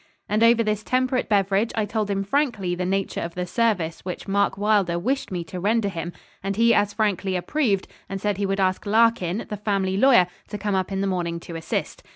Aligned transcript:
And 0.27 0.41
over 0.41 0.63
this 0.63 0.81
temperate 0.83 1.29
beverage 1.29 1.69
I 1.75 1.85
told 1.85 2.09
him 2.09 2.23
frankly 2.23 2.73
the 2.73 2.87
nature 2.87 3.21
of 3.21 3.35
the 3.35 3.45
service 3.45 3.99
which 4.03 4.27
Mark 4.27 4.57
Wylder 4.57 4.97
wished 4.97 5.29
me 5.31 5.43
to 5.43 5.59
render 5.59 5.89
him; 5.89 6.11
and 6.41 6.55
he 6.55 6.73
as 6.73 6.91
frankly 6.91 7.35
approved, 7.35 7.87
and 8.09 8.19
said 8.19 8.37
he 8.37 8.47
would 8.47 8.59
ask 8.59 8.87
Larkin, 8.87 9.45
the 9.49 9.57
family 9.57 9.97
lawyer, 9.97 10.25
to 10.47 10.57
come 10.57 10.73
up 10.73 10.91
in 10.91 11.01
the 11.01 11.05
morning 11.05 11.39
to 11.41 11.55
assist. 11.55 12.01